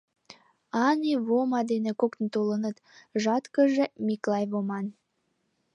[0.87, 2.77] —Ане, Вома дене коктын толыныт,
[3.23, 4.85] жаткыже— Миклай Воман.